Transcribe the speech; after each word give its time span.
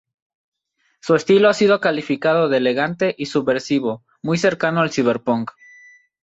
Su 0.99 1.13
estilo 1.13 1.47
ha 1.47 1.53
sido 1.53 1.79
calificado 1.79 2.49
de 2.49 2.57
elegante 2.57 3.13
y 3.19 3.27
subversivo, 3.27 4.03
muy 4.23 4.39
cercano 4.39 4.81
al 4.81 4.89
"ciberpunk". 4.91 5.51